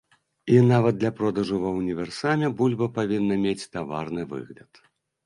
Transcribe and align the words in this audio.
І 0.53 0.61
нават 0.69 0.95
для 1.01 1.11
продажу 1.19 1.59
ва 1.65 1.69
ўніверсаме 1.79 2.47
бульба 2.63 2.87
павінна 2.97 3.37
мець 3.45 3.69
таварны 3.77 4.21
выгляд. 4.33 4.71